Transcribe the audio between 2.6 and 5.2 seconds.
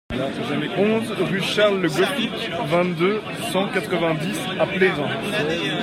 vingt-deux, cent quatre-vingt-dix à Plérin